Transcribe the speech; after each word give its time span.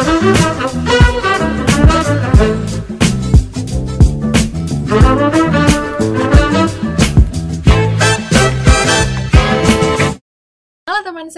Thank. 0.00 0.77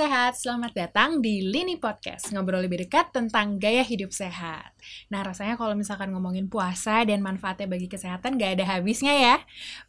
Sehat, 0.01 0.33
selamat 0.41 0.73
datang 0.73 1.21
di 1.21 1.45
Lini 1.45 1.77
Podcast 1.77 2.33
Ngobrol 2.33 2.65
lebih 2.65 2.89
dekat 2.89 3.13
tentang 3.13 3.61
gaya 3.61 3.85
hidup 3.85 4.17
sehat. 4.17 4.73
Nah 5.13 5.21
rasanya 5.21 5.61
kalau 5.61 5.77
misalkan 5.77 6.09
ngomongin 6.17 6.49
puasa 6.49 7.05
dan 7.05 7.21
manfaatnya 7.21 7.69
bagi 7.69 7.85
kesehatan 7.85 8.41
gak 8.41 8.57
ada 8.57 8.65
habisnya 8.65 9.13
ya. 9.13 9.37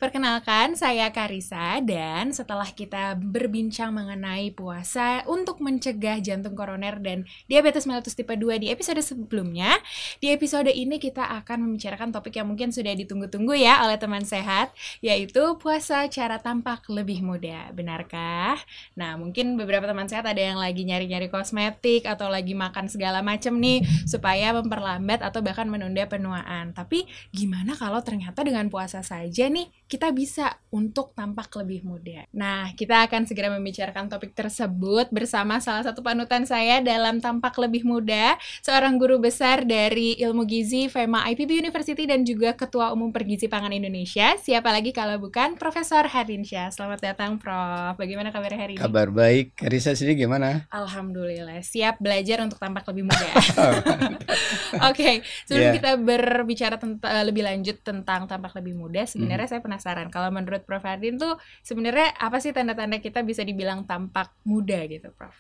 Perkenalkan, 0.03 0.75
saya 0.75 1.16
Karisa 1.16 1.79
Dan 1.79 2.35
setelah 2.35 2.67
kita 2.67 3.16
berbincang 3.16 3.95
mengenai 3.95 4.52
puasa 4.52 5.23
Untuk 5.31 5.63
mencegah 5.63 6.20
jantung 6.20 6.59
koroner 6.59 6.99
dan 6.99 7.23
diabetes 7.48 7.88
mellitus 7.88 8.17
tipe 8.17 8.35
2 8.35 8.59
di 8.59 8.67
episode 8.67 8.99
sebelumnya 8.99 9.80
Di 10.20 10.35
episode 10.35 10.67
ini 10.67 10.99
kita 10.99 11.23
akan 11.43 11.71
membicarakan 11.71 12.12
topik 12.12 12.35
yang 12.35 12.52
mungkin 12.52 12.75
sudah 12.75 12.91
ditunggu-tunggu 12.99 13.55
ya 13.55 13.88
oleh 13.88 13.95
teman 13.95 14.27
sehat 14.27 14.75
Yaitu 14.99 15.55
puasa 15.55 16.03
cara 16.12 16.43
tampak 16.43 16.84
lebih 16.91 17.23
muda, 17.23 17.71
benarkah? 17.71 18.59
Nah 18.99 19.16
mungkin 19.16 19.55
beberapa 19.55 19.88
teman 19.88 20.00
sehat 20.07 20.25
ada 20.25 20.39
yang 20.39 20.57
lagi 20.57 20.85
nyari-nyari 20.85 21.27
kosmetik 21.27 22.05
atau 22.05 22.29
lagi 22.29 22.53
makan 22.53 22.87
segala 22.87 23.25
macam 23.25 23.57
nih 23.57 23.83
supaya 24.05 24.53
memperlambat 24.53 25.25
atau 25.25 25.41
bahkan 25.41 25.67
menunda 25.67 26.05
penuaan. 26.05 26.71
Tapi 26.71 27.05
gimana 27.33 27.73
kalau 27.73 27.99
ternyata 28.05 28.45
dengan 28.45 28.69
puasa 28.71 29.01
saja 29.01 29.49
nih 29.49 29.67
kita 29.91 30.15
bisa 30.15 30.55
untuk 30.71 31.11
tampak 31.11 31.51
lebih 31.59 31.83
muda. 31.83 32.23
Nah, 32.31 32.71
kita 32.79 33.03
akan 33.11 33.27
segera 33.27 33.51
membicarakan 33.51 34.07
topik 34.07 34.31
tersebut 34.31 35.11
bersama 35.11 35.59
salah 35.59 35.83
satu 35.83 35.99
panutan 35.99 36.47
saya 36.47 36.79
dalam 36.79 37.19
tampak 37.19 37.59
lebih 37.59 37.83
muda, 37.83 38.39
seorang 38.63 38.95
guru 38.95 39.19
besar 39.19 39.67
dari 39.67 40.15
Ilmu 40.15 40.47
Gizi 40.47 40.88
FEMA 40.88 41.27
IPB 41.35 41.59
University 41.59 42.07
dan 42.07 42.23
juga 42.23 42.55
Ketua 42.55 42.95
Umum 42.95 43.11
Pergizi 43.11 43.52
Pangan 43.52 43.75
Indonesia. 43.75 44.39
Siapa 44.39 44.71
lagi 44.71 44.95
kalau 44.95 45.19
bukan 45.19 45.59
Profesor 45.59 46.08
Hardinsyah. 46.08 46.71
Selamat 46.71 47.03
datang 47.03 47.36
Prof. 47.36 47.99
Bagaimana 47.99 48.31
kabar 48.31 48.55
hari 48.55 48.75
ini? 48.75 48.80
Kabar 48.80 49.11
baik. 49.11 49.59
Karisa 49.59 49.91
sendiri 49.94 50.25
gimana? 50.25 50.66
Alhamdulillah, 50.70 51.59
siap 51.61 52.00
belajar 52.00 52.42
untuk 52.42 52.58
tampak 52.58 52.84
lebih 52.92 53.09
muda. 53.09 53.28
Oke, 54.89 55.22
sebelum 55.45 55.61
Yeah. 55.61 55.75
kita 55.78 55.92
berbicara 56.00 56.75
tentang 56.80 57.11
lebih 57.23 57.44
lanjut 57.45 57.78
tentang 57.81 58.25
tampak 58.25 58.56
lebih 58.58 58.73
muda, 58.75 59.06
sebenarnya 59.06 59.48
Hmm. 59.48 59.53
saya 59.58 59.61
penasaran 59.61 60.08
kalau 60.09 60.31
menurut 60.31 60.64
Prof 60.66 60.81
Hardin 60.81 61.16
tuh 61.16 61.36
sebenarnya 61.61 62.16
apa 62.17 62.42
sih 62.42 62.52
tanda-tanda 62.52 62.98
kita 62.98 63.22
bisa 63.22 63.44
dibilang 63.44 63.86
tampak 63.86 64.31
muda 64.44 64.81
gitu, 64.88 65.11
Prof? 65.14 65.36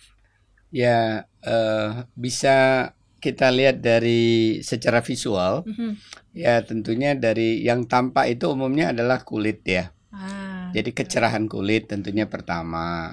Ya, 0.71 1.27
eh, 1.43 1.89
bisa 2.15 2.89
kita 3.21 3.53
lihat 3.53 3.83
dari 3.83 4.59
secara 4.65 5.03
visual. 5.03 5.61
Mhm. 5.67 5.91
Ya, 6.33 6.63
tentunya 6.63 7.13
dari 7.13 7.61
yang 7.61 7.85
tampak 7.85 8.31
itu 8.33 8.49
umumnya 8.49 8.95
adalah 8.95 9.21
kulit 9.21 9.61
ya. 9.61 9.91
Ah, 10.11 10.71
Jadi 10.71 10.95
kecerahan 10.95 11.45
kulit 11.51 11.91
tentunya 11.91 12.25
pertama, 12.25 13.11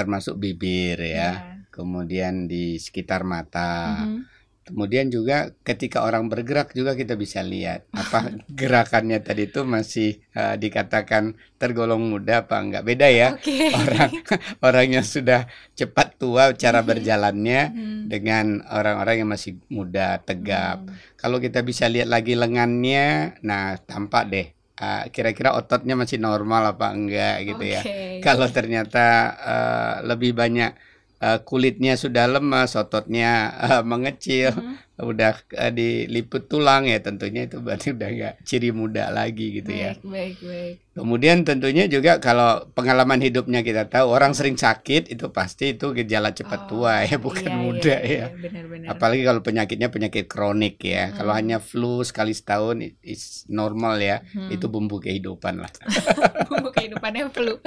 termasuk 0.00 0.40
bibir 0.40 0.96
ya. 0.96 1.12
ya. 1.12 1.30
Kemudian 1.68 2.48
di 2.48 2.80
sekitar 2.80 3.20
mata. 3.22 4.04
Mhm. 4.08 4.40
Kemudian 4.60 5.10
juga 5.10 5.50
ketika 5.66 6.06
orang 6.06 6.30
bergerak 6.30 6.70
juga 6.78 6.94
kita 6.94 7.18
bisa 7.18 7.42
lihat 7.42 7.90
apa 7.90 8.30
gerakannya 8.60 9.18
tadi 9.18 9.50
itu 9.50 9.66
masih 9.66 10.22
eh, 10.30 10.54
dikatakan 10.54 11.34
tergolong 11.58 11.98
muda 11.98 12.46
apa 12.46 12.62
enggak. 12.62 12.86
Beda 12.86 13.10
ya. 13.10 13.34
Oke. 13.34 13.72
Orang 13.74 14.10
orang 14.66 14.86
yang 14.94 15.02
sudah 15.02 15.50
cepat 15.74 16.14
tua 16.22 16.54
cara 16.54 16.84
Mhm. 16.84 16.86
berjalannya 16.86 17.62
Mhm. 17.72 18.00
dengan 18.06 18.46
orang-orang 18.70 19.24
yang 19.24 19.30
masih 19.32 19.58
muda, 19.72 20.22
tegap. 20.22 20.86
Hmm. 20.86 20.94
Kalau 21.18 21.42
kita 21.42 21.66
bisa 21.66 21.90
lihat 21.90 22.06
lagi 22.06 22.38
lengannya, 22.38 23.40
nah 23.42 23.74
tampak 23.74 24.24
deh 24.30 24.46
uh, 24.80 25.04
kira-kira 25.12 25.52
ototnya 25.54 25.94
masih 25.94 26.16
normal 26.16 26.72
apa 26.74 26.90
enggak 26.90 27.36
gitu 27.44 27.64
ya. 27.64 27.80
Oke. 27.84 28.24
Kalau 28.24 28.48
ternyata 28.48 29.06
uh, 29.36 29.94
lebih 30.08 30.32
banyak 30.32 30.72
uh, 31.20 31.38
kulitnya 31.44 31.94
sudah 32.00 32.26
lemas, 32.26 32.74
ototnya 32.74 33.52
uh, 33.60 33.82
mengecil, 33.84 34.56
Mhm. 34.56 34.74
Udah 35.02 35.32
uh, 35.54 35.70
diliput 35.70 36.46
tulang 36.46 36.84
ya 36.84 36.98
tentunya 36.98 37.44
itu 37.44 37.58
berarti 37.58 37.90
udah 37.90 38.08
enggak 38.08 38.34
ciri 38.42 38.70
muda 38.70 39.08
lagi 39.08 39.56
gitu 39.56 39.68
ya. 39.68 39.96
Baik, 39.96 40.04
baik, 40.04 40.36
baik. 40.40 40.76
Kemudian 40.90 41.42
tentunya 41.42 41.86
juga 41.86 42.18
kalau 42.18 42.66
pengalaman 42.70 43.16
hidupnya 43.18 43.62
kita 43.62 43.86
tahu 43.86 44.10
orang 44.10 44.30
sering 44.30 44.54
sakit 44.54 45.08
itu 45.08 45.30
pasti 45.30 45.72
itu 45.72 45.94
gejala 45.94 46.30
cepat 46.30 46.66
tua 46.66 47.06
ya 47.06 47.14
Oh, 47.14 47.22
bukan 47.22 47.46
iya, 47.46 47.56
muda 47.56 47.94
iya, 47.96 48.02
ya. 48.02 48.10
iya, 48.26 48.26
Benar-benar. 48.36 48.88
Apalagi 48.90 49.22
kalau 49.22 49.40
penyakitnya 49.40 49.88
penyakit 49.88 50.26
kronik 50.26 50.76
ya. 50.80 51.10
Kalau 51.10 51.30
Hmm. 51.30 51.38
hanya 51.38 51.58
flu 51.58 52.02
sekali 52.02 52.30
setahun 52.30 52.76
is 53.00 53.46
normal 53.46 53.96
ya. 53.96 54.20
Hmm. 54.28 54.50
Itu 54.50 54.66
bumbu 54.66 54.98
kehidupan 54.98 55.56
lah. 55.56 55.70
bumbu 56.50 56.68
kehidupannya 56.70 57.30
flu. 57.30 57.62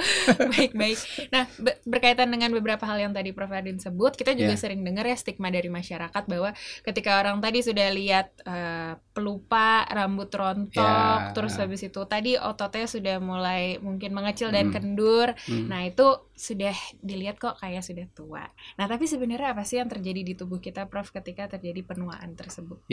Baik, 0.50 0.72
baik. 0.72 0.98
Nah, 1.28 1.48
be- 1.56 1.80
berkaitan 1.82 2.28
dengan 2.28 2.52
beberapa 2.52 2.84
hal 2.84 3.00
yang 3.00 3.12
tadi 3.12 3.32
Prof. 3.32 3.50
Adin 3.50 3.78
sebut, 3.78 4.12
kita 4.12 4.34
juga 4.34 4.52
Ya. 4.52 4.60
sering 4.60 4.82
dengar 4.82 5.02
ya 5.02 5.14
stigma 5.14 5.48
dari 5.48 5.66
masyarakat 5.68 6.22
bahwa 6.26 6.52
ketika 6.82 7.23
orang 7.24 7.40
tadi 7.40 7.64
sudah 7.64 7.88
lihat 7.88 8.44
eh, 8.44 8.92
pelupa, 9.16 9.88
rambut 9.88 10.28
rontok, 10.28 10.76
Ya. 10.76 11.32
terus 11.32 11.56
habis 11.56 11.80
itu 11.80 11.96
tadi 12.04 12.36
ototnya 12.36 12.84
sudah 12.84 13.16
mulai 13.18 13.80
mungkin 13.80 14.12
mengecil 14.12 14.52
dan 14.52 14.68
Hmm. 14.68 14.74
kendur. 14.76 15.32
Hmm. 15.48 15.72
Nah, 15.72 15.88
itu 15.88 16.04
sudah 16.36 16.76
dilihat 17.00 17.40
kok 17.40 17.56
kayak 17.56 17.80
sudah 17.80 18.04
tua. 18.12 18.44
Nah, 18.76 18.84
tapi 18.84 19.08
sebenarnya 19.08 19.56
apa 19.56 19.64
sih 19.64 19.80
yang 19.80 19.88
terjadi 19.88 20.20
di 20.20 20.34
tubuh 20.36 20.60
kita 20.60 20.84
Prof 20.86 21.08
ketika 21.08 21.48
terjadi 21.48 21.80
penuaan 21.80 22.36
tersebut? 22.36 22.84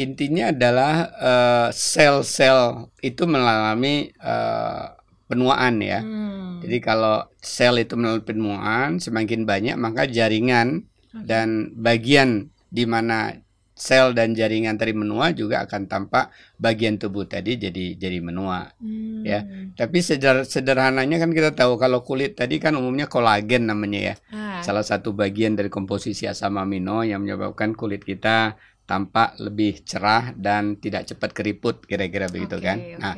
Intinya 0.00 0.48
adalah 0.48 0.94
eh, 1.12 1.68
sel-sel 1.76 2.88
itu 3.04 3.28
mengalami 3.28 4.08
eh, 4.16 4.86
penuaan 5.28 5.76
ya. 5.84 6.00
Hmm. 6.00 6.64
Jadi 6.64 6.78
kalau 6.80 7.28
sel 7.38 7.76
itu 7.84 7.94
mengalami 8.00 8.24
penuaan 8.24 8.88
semakin 8.96 9.44
banyak 9.44 9.76
maka 9.76 10.08
jaringan 10.08 10.88
dan 11.10 11.74
bagian 11.74 12.48
di 12.70 12.86
mana 12.86 13.34
sel 13.80 14.12
dan 14.12 14.36
jaringan 14.36 14.76
tadi 14.76 14.92
menua 14.92 15.32
juga 15.32 15.64
akan 15.64 15.88
tampak 15.88 16.28
bagian 16.60 17.00
tubuh 17.00 17.24
tadi 17.24 17.56
jadi 17.56 17.96
jadi 17.96 18.20
menua. 18.20 18.68
Hmm. 18.76 19.24
ya. 19.24 19.40
Tapi 19.72 20.04
seder- 20.04 20.44
sederhananya 20.44 21.16
kan 21.16 21.32
kita 21.32 21.56
tahu 21.56 21.80
kalau 21.80 22.04
kulit 22.04 22.36
tadi 22.36 22.60
kan 22.60 22.76
umumnya 22.76 23.08
kolagen 23.08 23.64
namanya 23.64 24.12
ya. 24.12 24.14
Ah, 24.30 24.60
Salah 24.60 24.84
satu 24.84 25.16
bagian 25.16 25.56
dari 25.56 25.72
komposisi 25.72 26.28
asam 26.28 26.60
amino 26.60 27.00
yang 27.00 27.24
menyebabkan 27.24 27.72
kulit 27.72 28.04
kita 28.04 28.60
tampak 28.84 29.40
lebih 29.40 29.80
cerah 29.82 30.34
dan 30.36 30.76
tidak 30.76 31.06
cepat 31.06 31.30
keriput 31.32 31.86
kira-kira 31.86 32.28
begitu 32.28 32.58
oke, 32.58 32.64
kan. 32.64 32.78
oke. 32.82 32.98
Nah, 32.98 33.14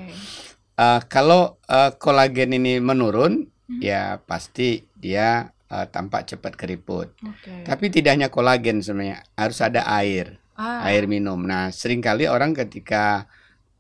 eh, 0.78 1.00
kalau 1.08 1.58
eh, 1.66 1.90
kolagen 1.96 2.54
ini 2.54 2.78
menurun 2.78 3.48
Mhm. 3.66 3.80
ya 3.80 4.20
pasti 4.20 4.84
dia 4.92 5.48
eh, 5.66 5.86
tampak 5.88 6.28
cepat 6.28 6.52
keriput. 6.52 7.16
Oke. 7.24 7.64
Tapi 7.64 7.88
tidak 7.88 8.12
hanya 8.12 8.28
kolagen 8.28 8.84
sebenarnya, 8.84 9.24
harus 9.32 9.56
ada 9.58 9.88
air, 9.88 10.36
Ah, 10.56 10.84
air 10.88 11.08
minum. 11.08 11.40
Nah, 11.42 11.72
sering 11.72 12.04
kali 12.04 12.28
orang 12.28 12.52
ketika 12.52 13.26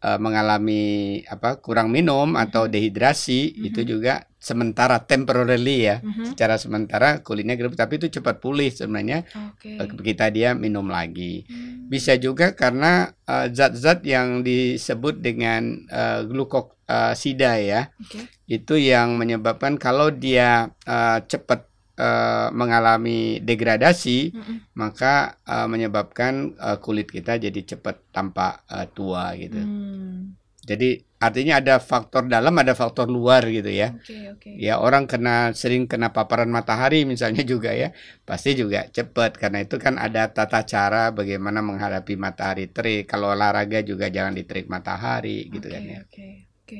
eh, 0.02 0.18
mengalami 0.18 1.22
apa 1.30 1.62
kurang 1.62 1.94
minum 1.94 2.34
atau 2.34 2.66
Mhm. 2.66 2.72
dehidrasi 2.74 3.54
Mhm. 3.54 3.64
itu 3.70 3.80
juga 3.86 4.26
sementara 4.42 4.98
temporarily 4.98 5.86
ya, 5.86 6.02
mhm. 6.02 6.26
secara 6.34 6.58
sementara 6.58 7.22
kulitnya 7.22 7.54
keriput 7.54 7.78
tapi 7.78 8.02
itu 8.02 8.10
cepat 8.10 8.42
pulih 8.42 8.74
sebenarnya 8.74 9.22
Oke. 9.54 9.78
eh, 9.78 9.86
kita 9.86 10.26
dia 10.34 10.58
minum 10.58 10.90
lagi. 10.90 11.46
Hmm. 11.46 11.86
Bisa 11.86 12.18
juga 12.18 12.50
karena 12.50 13.14
eh, 13.30 13.46
zat-zat 13.54 14.02
yang 14.02 14.42
disebut 14.42 15.22
dengan 15.22 15.86
eh, 15.86 16.26
glukosida 16.26 17.62
ya 17.62 17.86
Oke. 18.02 18.26
itu 18.50 18.74
yang 18.82 19.14
menyebabkan 19.14 19.78
kalau 19.78 20.10
dia 20.10 20.66
eh, 20.82 21.18
cepat 21.30 21.70
eh, 22.06 22.48
mengalami 22.60 23.38
degradasi 23.48 24.18
Mm-mm. 24.36 24.56
maka 24.80 25.14
eh, 25.54 25.66
menyebabkan 25.72 26.32
eh, 26.68 26.78
kulit 26.84 27.08
kita 27.16 27.32
jadi 27.44 27.60
cepat 27.70 27.96
tampak 28.14 28.52
eh, 28.74 28.86
tua 28.96 29.24
gitu. 29.42 29.58
Hmm. 29.58 30.34
Jadi 30.62 31.02
artinya 31.18 31.54
ada 31.58 31.74
faktor 31.82 32.22
dalam 32.30 32.54
ada 32.62 32.74
faktor 32.78 33.06
luar 33.10 33.42
gitu 33.50 33.66
ya. 33.66 33.88
Oke, 33.98 34.16
oke. 34.30 34.50
Ya 34.66 34.74
orang 34.78 35.04
kena 35.10 35.50
sering 35.60 35.90
kena 35.90 36.14
paparan 36.16 36.50
matahari 36.56 37.02
misalnya 37.12 37.42
juga 37.52 37.70
ya 37.74 37.88
pasti 38.28 38.54
juga 38.54 38.86
cepat 38.96 39.30
karena 39.42 39.58
itu 39.66 39.76
kan 39.84 39.94
ada 39.98 40.30
tata 40.36 40.62
cara 40.72 41.10
bagaimana 41.18 41.58
menghadapi 41.68 42.14
matahari 42.14 42.70
terik. 42.70 43.10
Kalau 43.10 43.34
olahraga 43.34 43.82
juga 43.90 44.06
jangan 44.16 44.34
diterik 44.38 44.66
matahari 44.70 45.50
gitu 45.50 45.66
Oke, 45.66 45.74
kan 45.74 45.82
ya. 45.82 46.00
Oke, 46.06 46.28
oke. 46.62 46.78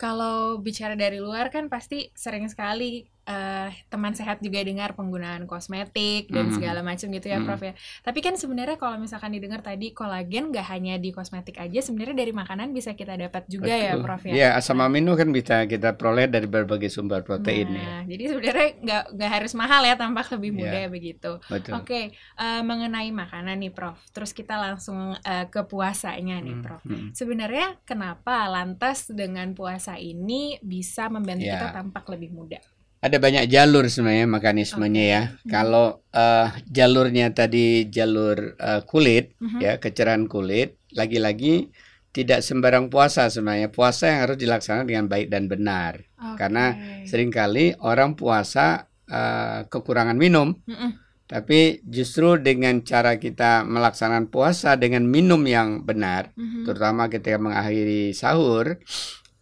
Kalau 0.00 0.56
bicara 0.64 0.94
dari 0.96 1.18
luar 1.20 1.52
kan 1.54 1.68
pasti 1.68 2.08
sering 2.16 2.48
sekali 2.48 3.04
eh, 3.30 3.70
teman 3.86 4.10
sehat 4.10 4.38
juga 4.38 4.58
dengar 4.60 4.92
penggunaan 4.92 5.46
kosmetik 5.46 6.26
dan 6.28 6.50
Mhm. 6.50 6.54
segala 6.56 6.80
macam 6.82 7.06
gitu 7.08 7.22
ya 7.24 7.38
Mhm. 7.38 7.46
Prof 7.46 7.62
ya. 7.62 7.72
Tapi 8.02 8.18
kan 8.18 8.34
sebenarnya 8.34 8.74
kalau 8.74 8.96
misalkan 8.96 9.30
didengar 9.30 9.60
tadi 9.60 9.92
kolagen 9.92 10.50
nggak 10.50 10.66
hanya 10.68 10.94
di 10.96 11.10
kosmetik 11.10 11.56
aja, 11.56 11.78
sebenarnya 11.78 12.16
dari 12.16 12.32
makanan 12.32 12.70
bisa 12.70 12.92
kita 12.92 13.14
dapat 13.14 13.46
juga 13.46 13.70
ya 13.70 13.94
Betul. 13.94 14.02
Prof 14.02 14.22
ya. 14.24 14.32
Iya, 14.34 14.48
asam 14.56 14.80
amino 14.80 15.14
kan 15.14 15.30
bisa 15.30 15.62
kita 15.64 15.94
peroleh 15.94 16.26
dari 16.26 16.44
berbagai 16.44 16.90
sumber 16.90 17.22
protein 17.22 17.70
ya. 17.70 17.78
Nah, 17.78 18.02
jadi 18.04 18.24
sebenarnya 18.28 18.68
nggak 18.76 19.04
nggak 19.14 19.30
harus 19.30 19.52
mahal 19.54 19.82
ya, 19.82 19.94
tampak 19.94 20.26
lebih 20.32 20.50
mudah 20.52 20.74
Iya. 20.74 20.86
ya 20.86 20.90
begitu. 20.90 21.30
Betul. 21.46 21.72
Oke, 21.78 22.00
eh, 22.12 22.62
mengenai 22.62 23.12
makanan 23.12 23.56
nih 23.56 23.70
Prof. 23.70 24.00
Terus 24.10 24.32
kita 24.32 24.56
langsung 24.56 24.98
eh, 25.20 25.46
ke 25.46 25.62
puasanya 25.62 26.40
nih 26.40 26.56
Hmm, 26.56 26.64
Prof. 26.64 26.82
hmm. 26.82 27.12
Sebenarnya 27.12 27.78
kenapa 27.84 28.48
lantas 28.48 29.06
dengan 29.06 29.52
puasa 29.52 29.94
ini 29.94 30.56
bisa 30.60 31.06
membantu 31.06 31.44
Ya. 31.44 31.60
kita 31.60 31.68
tampak 31.72 32.08
lebih 32.08 32.32
muda? 32.32 32.58
Ada 33.00 33.16
banyak 33.16 33.48
jalur 33.48 33.88
sebenarnya 33.88 34.28
mekanismenya 34.28 35.04
ya. 35.08 35.22
Hmm. 35.32 35.48
Kalau 35.48 35.86
eh, 36.12 36.46
jalurnya 36.68 37.32
tadi 37.32 37.88
jalur 37.88 38.54
eh, 38.60 38.84
kulit 38.84 39.32
Mhm. 39.40 39.58
ya, 39.58 39.72
kecerahan 39.80 40.28
kulit, 40.28 40.76
lagi-lagi 40.92 41.72
tidak 42.12 42.44
sembarang 42.44 42.92
puasa 42.92 43.32
sebenarnya. 43.32 43.72
Puasa 43.72 44.04
yang 44.12 44.20
harus 44.28 44.36
dilaksanakan 44.36 44.84
dengan 44.84 45.06
baik 45.08 45.32
dan 45.32 45.48
benar. 45.48 46.04
Karena 46.36 46.76
Oke. 46.76 47.08
Seringkali 47.08 47.80
orang 47.80 48.12
puasa 48.20 48.84
eh, 49.08 49.64
kekurangan 49.66 50.14
minum, 50.14 50.54
Mm-mm. 50.68 50.94
tapi 51.26 51.80
justru 51.82 52.36
dengan 52.38 52.78
cara 52.84 53.16
kita 53.16 53.64
melaksanakan 53.66 54.30
puasa 54.30 54.78
dengan 54.78 55.02
minum 55.02 55.40
yang 55.48 55.82
benar, 55.82 56.30
Mhm. 56.38 56.62
terutama 56.62 57.10
ketika 57.10 57.34
mengakhiri 57.34 58.14
sahur, 58.14 58.78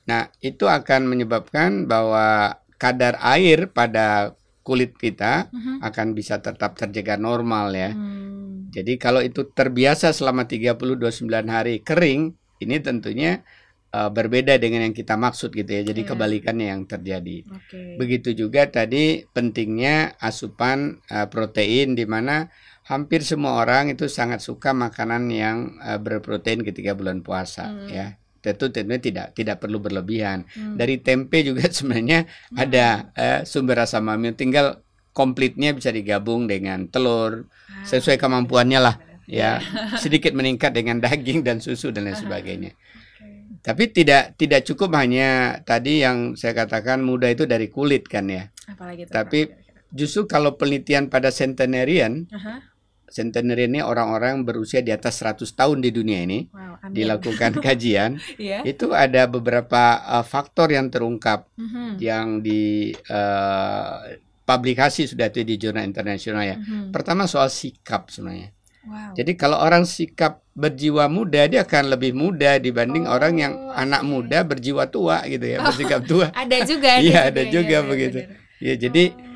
nah 0.07 0.33
itu 0.41 0.65
akan 0.65 1.05
menyebabkan 1.05 1.85
bahwa 1.85 2.57
kadar 2.79 3.19
air 3.21 3.69
pada 3.69 4.33
kulit 4.63 4.95
kita 4.95 5.49
Mhm. 5.51 5.81
akan 5.83 6.07
bisa 6.13 6.39
tetap 6.39 6.77
terjaga 6.77 7.17
normal 7.17 7.73
ya. 7.73 7.91
Hmm. 7.93 8.69
Jadi 8.69 9.01
kalau 9.01 9.25
itu 9.25 9.49
terbiasa 9.49 10.13
selama 10.13 10.45
30-29 10.45 11.49
hari 11.49 11.81
kering, 11.81 12.37
ini 12.61 12.77
tentunya 12.79 13.41
uh, 13.89 14.13
berbeda 14.13 14.61
dengan 14.61 14.85
yang 14.85 14.93
kita 14.93 15.17
maksud 15.17 15.57
gitu 15.57 15.73
ya. 15.73 15.81
Jadi 15.81 16.05
Iya. 16.05 16.09
kebalikannya 16.13 16.67
yang 16.69 16.85
terjadi. 16.85 17.49
Oke. 17.49 17.97
Begitu 17.97 18.37
juga 18.37 18.69
tadi 18.69 19.25
pentingnya 19.25 20.13
asupan 20.21 21.01
uh, 21.09 21.25
protein 21.33 21.97
di 21.97 22.05
mana 22.05 22.53
hampir 22.85 23.25
semua 23.25 23.57
orang 23.65 23.89
itu 23.89 24.05
sangat 24.05 24.45
suka 24.45 24.77
makanan 24.77 25.33
yang 25.33 25.81
uh, 25.81 25.97
berprotein 25.97 26.61
ketika 26.61 26.93
bulan 26.93 27.25
puasa 27.25 27.73
Hmm. 27.73 27.89
ya. 27.89 28.07
Tentu 28.39 28.71
tentunya 28.71 29.03
tidak 29.03 29.27
tidak 29.35 29.59
perlu 29.59 29.79
berlebihan. 29.79 30.47
Hmm. 30.55 30.79
Dari 30.79 30.99
tempe 30.99 31.43
juga 31.43 31.67
sebenarnya 31.77 32.25
ada 32.55 33.11
eh, 33.13 33.41
sumber 33.43 33.83
asam 33.83 34.07
amino 34.07 34.35
tinggal 34.35 34.81
komplitnya 35.11 35.75
bisa 35.75 35.91
digabung 35.91 36.47
dengan 36.47 36.87
telur 36.87 37.51
Ah, 37.69 37.85
sesuai 37.85 38.17
kemampuannya 38.17 38.81
lah 38.81 38.97
ya 39.29 39.61
sedikit 40.03 40.33
meningkat 40.33 40.73
dengan 40.73 40.99
daging 40.99 41.45
dan 41.45 41.61
susu 41.61 41.93
dan 41.93 42.09
lain 42.09 42.17
sebagainya. 42.17 42.73
Oke. 42.73 43.61
Tapi 43.61 43.91
tidak 43.93 44.39
tidak 44.41 44.65
cukup 44.65 44.97
hanya 44.97 45.61
tadi 45.63 46.01
yang 46.01 46.33
saya 46.33 46.57
katakan 46.57 47.05
muda 47.05 47.29
itu 47.29 47.45
dari 47.45 47.69
kulit 47.69 48.09
kan 48.09 48.25
ya. 48.31 48.49
Apalagi 48.67 49.05
tuh, 49.05 49.13
Tapi- 49.13 49.47
Prof, 49.47 49.59
kira-kira? 49.59 49.67
Justru 49.89 50.29
kalau 50.29 50.53
penelitian 50.53 51.09
pada 51.09 51.33
centenarian, 51.33 52.29
Aha. 52.29 52.61
centenarian 53.09 53.73
ini 53.73 53.81
orang-orang 53.81 54.45
berusia 54.45 54.85
di 54.85 54.93
atas 54.93 55.25
100 55.25 55.49
tahun 55.57 55.81
di 55.81 55.89
dunia 55.89 56.29
ini 56.29 56.45
Wow, 56.53 56.68
amin. 56.89 56.97
dilakukan 56.97 57.53
kajian, 57.65 58.11
Iya. 58.35 58.65
itu 58.65 58.91
ada 58.91 59.25
beberapa 59.25 59.83
uh, 60.01 60.25
faktor 60.25 60.73
yang 60.73 60.89
terungkap 60.89 61.45
Mhm. 61.55 62.01
yang 62.01 62.27
di 62.41 62.91
eh, 62.93 63.95
publikasi 64.43 65.05
sudah 65.05 65.29
itu 65.29 65.45
di 65.45 65.55
jurnal 65.57 65.85
internasional 65.85 66.41
ya. 66.43 66.57
Mhm. 66.57 66.89
Pertama 66.89 67.25
soal 67.25 67.49
sikap 67.49 68.09
sebenarnya. 68.09 68.57
Wow. 68.83 69.13
Jadi 69.13 69.37
kalau 69.37 69.61
orang 69.61 69.85
sikap 69.85 70.41
berjiwa 70.55 71.05
muda 71.07 71.45
dia 71.45 71.61
akan 71.61 71.93
lebih 71.93 72.17
muda 72.17 72.57
dibanding 72.57 73.05
Oh, 73.05 73.13
orang 73.13 73.35
yang 73.37 73.53
oke. 73.53 73.77
anak 73.77 74.03
muda 74.03 74.39
berjiwa 74.43 74.89
tua 74.89 75.21
gitu 75.25 75.45
ya, 75.45 75.61
bersikap 75.61 76.01
tua. 76.03 76.33
ada 76.35 76.57
juga 76.65 76.97
Iya, 76.97 77.29
ada 77.29 77.43
ya, 77.45 77.51
juga 77.53 77.77
ya, 77.77 77.85
begitu. 77.85 78.19
benar. 78.25 78.41
Ya, 78.59 78.75
jadi 78.75 79.05
Oh. 79.13 79.27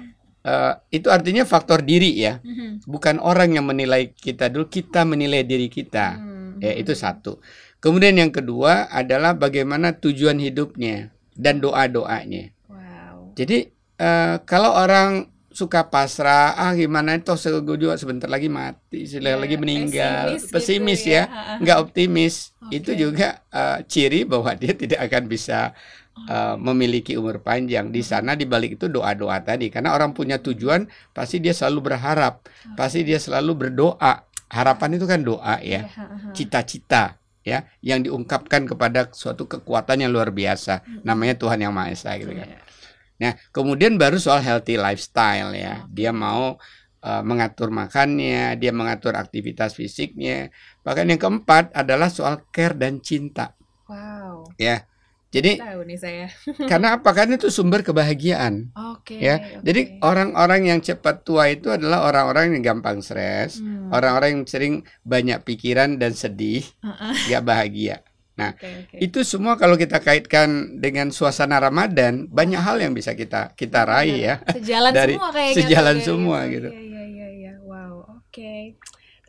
eh, 0.43 0.73
itu 0.91 1.07
artinya 1.07 1.45
faktor 1.45 1.85
diri 1.85 2.17
ya, 2.17 2.41
Mhm. 2.41 2.89
bukan 2.89 3.21
orang 3.21 3.53
yang 3.53 3.63
menilai 3.63 4.11
kita 4.11 4.49
dulu, 4.49 4.67
kita 4.67 5.05
menilai 5.05 5.45
diri 5.45 5.69
kita. 5.69 6.17
Hmm. 6.17 6.32
Ya, 6.63 6.73
itu 6.79 6.95
satu. 6.95 7.43
Kemudian 7.83 8.15
yang 8.15 8.31
kedua 8.31 8.87
adalah 8.87 9.35
bagaimana 9.35 9.99
tujuan 9.99 10.39
hidupnya 10.39 11.11
dan 11.35 11.59
doa-doanya. 11.59 12.55
Wow. 12.71 13.35
Jadi 13.35 13.67
eh, 13.99 14.37
kalau 14.47 14.71
orang 14.71 15.27
suka 15.53 15.91
pasrah, 15.93 16.57
ah 16.57 16.73
gimana 16.73 17.19
itu 17.21 17.35
juga 17.61 17.99
sebentar 18.01 18.25
lagi 18.31 18.49
mati, 18.49 19.05
sebentar 19.05 19.37
Ya, 19.37 19.43
lagi 19.43 19.57
meninggal, 19.61 20.41
pesimis 20.49 21.05
gitu 21.05 21.13
ya. 21.19 21.29
ya, 21.29 21.61
nggak 21.61 21.79
optimis. 21.83 22.57
Oke. 22.63 22.79
Itu 22.81 22.91
juga 22.95 23.43
eh, 23.53 23.79
ciri 23.91 24.25
bahwa 24.25 24.55
dia 24.57 24.73
tidak 24.73 25.03
akan 25.11 25.23
bisa 25.29 25.75
eh, 26.31 26.57
memiliki 26.57 27.19
umur 27.21 27.43
panjang. 27.43 27.91
Di 27.93 28.01
sana 28.07 28.33
di 28.39 28.47
balik 28.49 28.79
itu 28.81 28.87
doa-doa 28.89 29.43
tadi, 29.45 29.69
karena 29.69 29.93
orang 29.93 30.15
punya 30.17 30.39
tujuan, 30.41 30.87
pasti 31.13 31.43
dia 31.43 31.53
selalu 31.53 31.93
berharap, 31.93 32.47
pasti 32.79 33.03
dia 33.03 33.19
selalu 33.19 33.53
berdoa. 33.69 34.25
Harapan 34.53 35.01
itu 35.01 35.09
kan 35.09 35.25
doa 35.25 35.57
Iya, 35.65 35.89
ya, 35.89 35.97
ha-ha. 35.97 36.29
cita-cita 36.37 37.17
ya, 37.41 37.65
yang 37.81 38.05
diungkapkan 38.05 38.69
kepada 38.69 39.09
suatu 39.11 39.49
kekuatan 39.49 40.05
yang 40.05 40.13
luar 40.13 40.29
biasa, 40.29 40.85
namanya 41.03 41.41
Tuhan 41.41 41.59
yang 41.65 41.73
Maha 41.73 41.91
Esa 41.97 42.15
gitu 42.21 42.37
kan. 42.37 42.47
Iya. 42.47 42.61
Nah, 43.23 43.33
kemudian 43.55 43.97
baru 43.97 44.19
soal 44.19 44.43
healthy 44.43 44.75
lifestyle 44.75 45.55
ya. 45.55 45.87
Dia 45.87 46.11
mau 46.11 46.59
uh, 47.03 47.23
mengatur 47.23 47.71
makannya, 47.71 48.59
dia 48.59 48.75
mengatur 48.75 49.15
aktivitas 49.15 49.79
fisiknya. 49.79 50.51
Bahkan 50.83 51.07
yang 51.07 51.21
keempat 51.23 51.71
adalah 51.71 52.11
soal 52.11 52.43
care 52.51 52.75
dan 52.75 52.99
cinta. 52.99 53.55
Wow. 53.87 54.51
Ya. 54.59 54.87
Jadi 55.33 55.57
Tahu 55.57 55.81
nih 55.89 55.97
saya. 55.97 56.27
karena 56.71 57.01
apa? 57.01 57.11
Karena 57.11 57.41
itu 57.41 57.49
sumber 57.49 57.81
kebahagiaan. 57.81 58.69
Oke. 58.93 59.17
Ya, 59.17 59.41
oke. 59.41 59.65
Jadi 59.65 59.81
orang-orang 59.99 60.69
yang 60.69 60.79
cepat 60.79 61.25
tua 61.25 61.49
itu 61.49 61.73
adalah 61.73 62.05
orang-orang 62.05 62.53
yang 62.53 62.77
gampang 62.77 63.01
stres, 63.01 63.57
Hmm. 63.57 63.89
orang-orang 63.89 64.29
yang 64.37 64.45
sering 64.45 64.75
banyak 65.03 65.41
pikiran 65.41 65.97
dan 65.97 66.13
sedih, 66.13 66.61
Heeh. 66.79 67.33
gak 67.33 67.43
bahagia. 67.43 68.05
Nah, 68.33 68.53
Oke, 68.53 68.65
oke. 68.65 68.97
Itu 68.99 69.25
semua 69.25 69.57
kalau 69.57 69.77
kita 69.77 70.01
kaitkan 70.01 70.77
dengan 70.77 71.09
suasana 71.09 71.57
Ramadan, 71.59 72.29
banyak 72.29 72.57
hal 72.59 72.81
yang 72.81 72.93
bisa 72.93 73.13
kita 73.13 73.53
kita 73.53 73.85
raih 73.85 74.19
ya. 74.19 74.35
Sejalan 74.53 74.93
dari- 74.93 75.17
semua 75.17 75.31
kayaknya. 75.31 75.57
sejalan 75.57 75.95
tuh, 75.97 76.05
semua 76.07 76.37
kayak 76.41 76.53
gitu. 76.53 76.69
Iya, 76.69 76.81
iya, 76.83 77.03
iya, 77.09 77.29
iya. 77.31 77.53
Wow, 77.63 77.95
oke. 78.21 78.55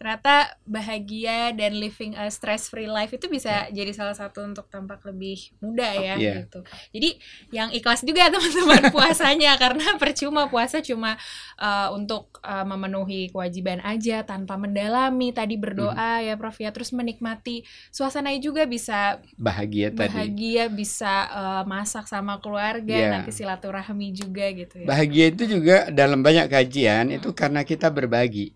Ternyata 0.04 0.52
bahagia 0.68 1.56
dan 1.56 1.80
living 1.80 2.12
a 2.14 2.28
stress 2.28 2.68
free 2.68 2.86
life 2.86 3.08
itu 3.10 3.26
bisa 3.26 3.72
jadi 3.72 3.88
salah 3.90 4.12
satu 4.12 4.44
untuk 4.44 4.68
tampak 4.68 5.00
lebih 5.08 5.40
muda 5.58 5.88
ya 5.90 6.20
Iya. 6.20 6.34
gitu. 6.44 6.60
Jadi 6.92 7.10
yang 7.50 7.72
ikhlas 7.72 8.04
juga 8.04 8.28
teman-teman 8.34 8.92
puasanya 8.92 9.56
karena 9.56 9.96
percuma 9.96 10.46
puasa 10.46 10.84
cuma 10.84 11.16
uh, 11.56 11.88
untuk 11.92 12.36
uh, 12.42 12.68
memenuhi 12.68 13.32
kewajiban 13.32 13.80
aja 13.80 14.22
tanpa 14.22 14.60
mendalami 14.60 15.32
tadi 15.32 15.56
berdoa 15.56 15.96
Hmm. 15.96 16.26
ya 16.26 16.36
Prof 16.36 16.58
ya 16.58 16.70
terus 16.70 16.92
menikmati 16.92 17.63
suasananya 17.88 18.42
juga 18.42 18.68
bisa 18.68 19.24
Bahagia 19.36 19.88
tadi. 19.88 20.04
bahagia 20.04 20.68
bisa 20.68 21.13
uh, 21.30 21.63
masak 21.63 22.06
sama 22.06 22.38
keluarga 22.38 22.92
Iya. 22.92 23.10
nanti 23.13 23.32
silaturahmi 23.32 24.12
juga 24.12 24.51
gitu 24.51 24.84
ya. 24.84 24.88
Bahagia 24.89 25.25
itu 25.32 25.44
juga 25.48 25.88
dalam 25.88 26.20
banyak 26.20 26.50
kajian 26.50 27.08
itu 27.10 27.32
karena 27.32 27.63
kita 27.63 27.88
berbagi. 27.88 28.51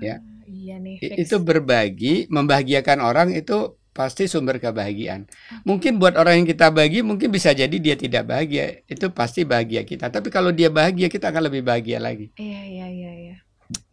Ah, 0.00 0.04
Ya. 0.04 0.16
Iya 0.50 0.76
nih. 0.82 0.96
Fix. 0.98 1.14
Itu 1.30 1.36
berbagi, 1.38 2.26
membahagiakan 2.26 2.98
orang 2.98 3.30
itu 3.30 3.78
pasti 3.90 4.26
sumber 4.26 4.58
kebahagiaan. 4.58 5.30
Mungkin 5.62 6.02
buat 6.02 6.18
orang 6.18 6.42
yang 6.42 6.48
kita 6.48 6.74
bagi 6.74 7.06
mungkin 7.06 7.30
bisa 7.30 7.54
jadi 7.54 7.70
dia 7.70 7.94
tidak 7.94 8.26
bahagia. 8.26 8.82
Itu 8.86 9.14
pasti 9.14 9.46
bahagia 9.46 9.86
kita. 9.86 10.10
Tapi 10.10 10.26
kalau 10.26 10.50
dia 10.50 10.66
bahagia 10.66 11.06
kita 11.06 11.30
akan 11.30 11.46
lebih 11.46 11.62
bahagia 11.62 12.02
lagi. 12.02 12.34
Iya 12.34 12.62
iya 12.66 12.86
iya 12.90 13.12
iya. 13.14 13.36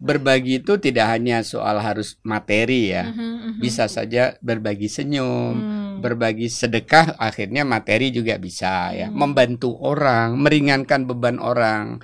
Berbagi 0.02 0.66
itu 0.66 0.82
tidak 0.82 1.06
hanya 1.14 1.46
soal 1.46 1.78
harus 1.78 2.18
materi 2.26 2.90
ya. 2.90 3.06
Mhm, 3.14 3.22
mhm. 3.22 3.52
Bisa 3.62 3.86
saja 3.86 4.34
berbagi 4.42 4.90
senyum, 4.90 5.54
Hmm. 5.54 6.02
berbagi 6.02 6.50
sedekah 6.50 7.14
akhirnya 7.18 7.62
materi 7.62 8.10
juga 8.10 8.42
bisa 8.42 8.90
ya 8.94 9.10
Hmm. 9.10 9.18
membantu 9.18 9.78
orang 9.78 10.38
meringankan 10.38 11.06
beban 11.06 11.38
orang 11.38 12.02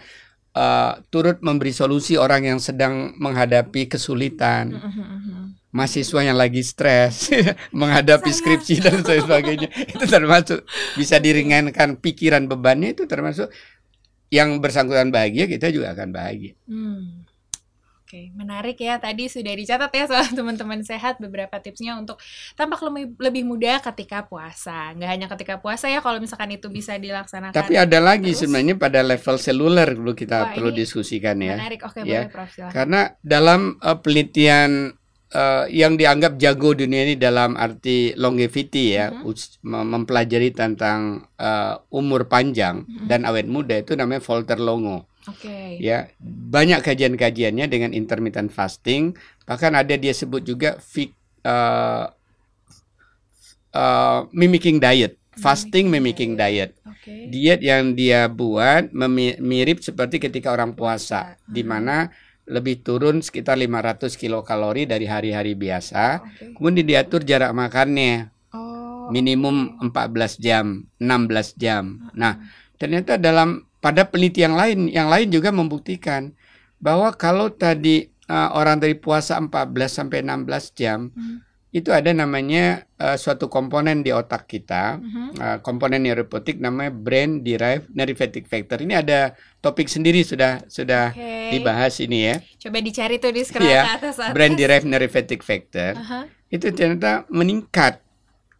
eh, 0.53 0.93
turut 1.09 1.41
memberi 1.41 1.73
solusi 1.73 2.15
orang 2.15 2.45
yang 2.45 2.59
sedang 2.61 3.17
menghadapi 3.17 3.89
kesulitan 3.89 4.77
mahasiswa 5.73 6.21
yang 6.21 6.37
lagi 6.37 6.61
stres 6.61 7.33
menghadapi 7.73 8.29
Sangat. 8.29 8.61
skripsi 8.61 8.75
dan 8.85 9.01
sebagainya 9.01 9.69
itu 9.97 10.05
termasuk 10.05 10.61
bisa 10.93 11.17
diringankan 11.17 11.97
pikiran 11.97 12.45
bebannya 12.45 12.93
itu 12.93 13.09
termasuk 13.09 13.49
yang 14.29 14.61
bersangkutan 14.61 15.09
bahagia 15.09 15.49
kita 15.49 15.73
juga 15.73 15.97
akan 15.97 16.13
bahagia 16.13 16.53
Hmm. 16.69 17.25
Oke, 18.13 18.29
menarik 18.37 18.77
ya. 18.77 19.01
Tadi 19.01 19.25
sudah 19.25 19.57
dicatat 19.57 19.89
ya 19.89 20.05
soal 20.05 20.21
teman-teman 20.37 20.85
sehat 20.85 21.17
beberapa 21.17 21.57
tipsnya 21.57 21.97
untuk 21.97 22.21
tampak 22.53 22.77
lebih, 22.85 23.17
lebih 23.17 23.41
muda 23.41 23.81
ketika 23.81 24.21
puasa. 24.21 24.93
Nggak 24.93 25.09
hanya 25.09 25.27
ketika 25.33 25.57
puasa 25.57 25.89
ya, 25.89 25.97
kalau 25.97 26.21
misalkan 26.21 26.53
itu 26.53 26.69
bisa 26.69 26.93
dilaksanakan. 27.01 27.57
Tapi 27.57 27.73
ada 27.73 27.97
lagi 27.97 28.37
terus. 28.37 28.45
sebenarnya 28.45 28.77
pada 28.77 29.01
level 29.01 29.41
seluler 29.41 29.97
dulu 29.97 30.13
kita 30.13 30.45
Wah, 30.45 30.53
perlu 30.53 30.69
diskusikan 30.69 31.41
ya. 31.41 31.57
Menarik. 31.57 31.81
Oke, 31.89 32.05
Ya. 32.05 32.29
boleh 32.29 32.29
Prof. 32.29 32.49
Silahkan. 32.53 32.73
Karena 32.77 33.01
dalam 33.25 33.81
eh, 33.81 33.97
penelitian 33.97 34.69
eh, 35.33 35.65
yang 35.73 35.97
dianggap 35.97 36.37
jago 36.37 36.77
dunia 36.77 37.09
ini 37.09 37.15
dalam 37.17 37.57
arti 37.57 38.13
longevity 38.13 38.93
ya, 38.93 39.09
mem- 39.09 39.89
mempelajari 39.89 40.53
tentang 40.53 41.25
eh, 41.33 41.73
umur 41.89 42.29
panjang 42.29 42.85
Mhm. 42.85 43.09
dan 43.09 43.25
awet 43.25 43.49
muda 43.49 43.81
itu 43.81 43.97
namanya 43.97 44.21
Volter 44.21 44.61
Longo. 44.61 45.09
Oke. 45.27 45.79
ya 45.79 46.11
banyak 46.19 46.83
kajian-kajiannya 46.83 47.65
dengan 47.71 47.91
intermittent 47.95 48.51
fasting 48.51 49.15
bahkan 49.47 49.71
ada 49.71 49.95
dia 49.95 50.11
sebut 50.11 50.43
juga 50.43 50.75
uh, 51.43 52.11
uh, 53.71 54.19
mimicking 54.35 54.77
diet 54.77 55.15
fasting 55.33 55.89
Mimicking 55.89 56.33
mimicking 56.33 56.33
diet 56.37 56.71
Oke. 56.85 57.31
diet 57.31 57.63
yang 57.63 57.95
dia 57.95 58.29
buat 58.29 58.91
mirip 59.39 59.81
seperti 59.81 60.21
ketika 60.21 60.53
orang 60.53 60.75
puasa 60.75 61.33
Puasa. 61.33 61.49
di 61.49 61.61
Hmm. 61.63 61.69
mana 61.71 61.97
lebih 62.43 62.83
turun 62.83 63.23
sekitar 63.23 63.55
500 63.55 64.19
kilokalori 64.19 64.83
dari 64.83 65.07
hari-hari 65.07 65.55
biasa 65.55 66.19
Oke. 66.21 66.53
kemudian 66.53 66.85
diatur 66.85 67.23
jarak 67.23 67.55
makannya 67.55 68.29
Oh. 68.53 69.09
minimum 69.09 69.79
oke. 69.81 69.89
14 69.89 70.37
jam 70.37 70.85
16 70.99 71.55
jam 71.55 72.11
nah 72.13 72.35
Hmm. 72.37 72.61
Ternyata 72.73 73.15
dalam 73.15 73.63
pada 73.83 74.07
penelitian 74.07 74.55
lain 74.55 74.87
yang 74.87 75.11
lain 75.11 75.27
juga 75.27 75.51
membuktikan 75.51 76.31
bahwa 76.79 77.11
kalau 77.11 77.51
tadi 77.51 78.07
uh, 78.25 78.55
orang 78.55 78.79
dari 78.79 78.95
puasa 78.95 79.35
14 79.35 79.51
sampai 79.91 80.23
16 80.23 80.71
jam 80.71 81.11
Hmm. 81.11 81.43
itu 81.73 81.89
ada 81.89 82.13
namanya 82.13 82.85
uh, 83.01 83.17
suatu 83.17 83.49
komponen 83.49 83.99
di 83.99 84.13
otak 84.13 84.45
kita 84.45 85.01
Mhm. 85.01 85.25
uh, 85.35 85.57
komponen 85.59 86.05
neuropotik 86.05 86.61
namanya 86.61 86.93
brain 86.93 87.41
derived 87.41 87.89
neuropathic 87.89 88.45
factor. 88.45 88.77
Ini 88.77 89.01
ada 89.01 89.33
topik 89.57 89.89
sendiri 89.89 90.21
sudah 90.21 90.61
sudah 90.69 91.09
Oke. 91.11 91.49
dibahas 91.49 91.97
ini 91.97 92.29
ya. 92.29 92.35
Coba 92.61 92.77
dicari 92.77 93.17
tuh 93.17 93.33
di 93.33 93.41
scroll 93.41 93.65
Iya, 93.65 93.89
ke 93.89 94.05
atas 94.05 94.15
atas. 94.21 94.31
Brain 94.31 94.53
derived 94.53 94.85
neuropathic 94.85 95.41
factor 95.41 95.97
Aha. 95.97 96.29
itu 96.47 96.69
ternyata 96.69 97.25
meningkat 97.33 98.02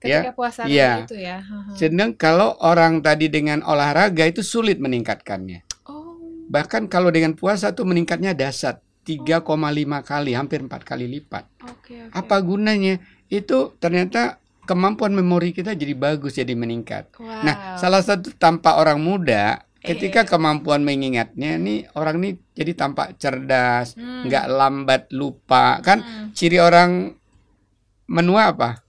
Ketika 0.04 0.30
ya. 0.30 0.36
puasa 0.36 0.62
Iya. 0.68 0.92
itu 1.08 1.16
ya. 1.16 1.38
Sedang 1.74 2.12
kalau 2.12 2.60
orang 2.60 3.00
tadi 3.00 3.32
dengan 3.32 3.64
olahraga 3.64 4.28
itu 4.28 4.44
sulit 4.44 4.84
meningkatkannya. 4.84 5.64
Oh. 5.88 6.20
Bahkan 6.52 6.92
kalau 6.92 7.08
dengan 7.08 7.34
puasa 7.34 7.72
tuh 7.72 7.88
meningkatnya 7.88 8.36
dasar 8.36 8.84
3,5 9.08 10.04
kali, 10.04 10.36
hampir 10.36 10.60
empat 10.60 10.84
kali 10.84 11.08
lipat. 11.08 11.48
Oke, 11.64 12.04
oke. 12.04 12.12
Apa 12.12 12.36
gunanya? 12.40 13.00
Itu 13.28 13.80
ternyata 13.80 14.40
kemampuan 14.64 15.12
memori 15.12 15.52
kita 15.52 15.72
jadi 15.72 15.96
bagus, 15.96 16.36
jadi 16.36 16.52
meningkat. 16.52 17.16
Wow. 17.16 17.44
Nah, 17.44 17.76
salah 17.76 18.04
satu 18.04 18.32
tampak 18.36 18.76
orang 18.76 19.00
muda 19.00 19.64
ketika 19.80 20.24
Eh. 20.24 20.28
kemampuan 20.28 20.84
mengingatnya 20.84 21.60
nih 21.60 21.88
orang 21.96 22.20
nih 22.24 22.40
jadi 22.56 22.72
tampak 22.76 23.20
cerdas, 23.20 23.96
Hmm. 23.96 24.28
nggak 24.28 24.46
lambat 24.48 25.02
lupa. 25.12 25.80
Kan 25.80 26.00
Hmm. 26.00 26.28
ciri 26.32 26.60
orang 26.60 27.12
menua 28.06 28.52
apa? 28.52 28.83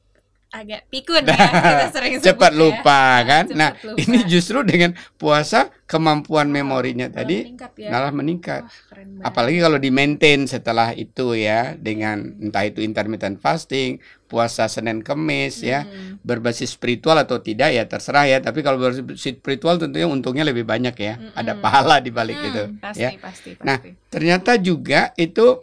Agak 0.55 0.87
pikun 0.87 1.27
ya 1.27 1.35
kita 1.67 1.87
sering 1.91 2.15
sebut 2.17 2.27
Cepat 2.31 2.53
ya. 2.55 2.59
lupa 2.59 3.01
kan. 3.23 3.45
Cepat 3.51 3.59
Nah, 3.59 3.71
lupa. 3.83 3.99
ini 3.99 4.19
justru 4.25 4.63
dengan 4.63 4.95
puasa 5.19 5.75
kemampuan 5.85 6.47
Wow, 6.47 6.55
memorinya 6.55 7.11
malah 7.11 7.19
tadi 7.19 7.37
meningkat 7.43 7.73
ya. 7.75 7.89
malah 7.91 8.13
meningkat. 8.15 8.63
Banget. 8.65 9.21
Apalagi 9.21 9.59
kalau 9.59 9.77
di 9.77 9.91
maintain 9.91 10.47
setelah 10.47 10.95
itu 10.95 11.35
ya 11.35 11.75
dengan 11.75 12.39
entah 12.39 12.63
itu 12.63 12.81
intermittent 12.81 13.37
fasting, 13.37 13.99
puasa 14.25 14.65
Senin 14.67 15.03
Kemis 15.03 15.61
ya, 15.61 15.83
Hmm. 15.83 16.23
berbasis 16.23 16.71
spiritual 16.71 17.19
atau 17.19 17.39
tidak 17.39 17.71
ya 17.71 17.85
terserah 17.85 18.25
ya. 18.25 18.39
Tapi 18.39 18.63
kalau 18.63 18.79
berbasis 18.79 19.03
spiritual 19.37 19.77
tentunya 19.77 20.07
untungnya 20.07 20.47
lebih 20.47 20.63
banyak 20.63 20.95
ya. 20.95 21.15
Mm-mm. 21.19 21.35
Ada 21.35 21.53
pahala 21.57 21.99
di 21.99 22.09
balik 22.09 22.37
Hmm, 22.37 22.49
itu. 22.49 22.63
pasti, 22.79 23.03
ya. 23.03 23.11
pasti, 23.19 23.51
pasti. 23.53 23.67
Nah, 23.67 23.79
Ternyata 24.09 24.55
juga 24.57 25.11
itu 25.17 25.59